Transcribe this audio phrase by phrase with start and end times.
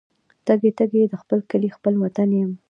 [0.45, 2.51] تږي، تږي د خپل کلي خپل وطن یم